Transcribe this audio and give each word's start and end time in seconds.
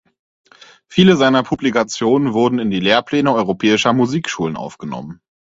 Viele 0.87 1.15
seiner 1.15 1.43
Publikationen 1.43 2.33
wurden 2.33 2.57
in 2.57 2.71
die 2.71 2.79
Lehrpläne 2.79 3.31
europäischer 3.31 3.93
Musikschulen 3.93 4.55
aufgenommen. 4.57 5.21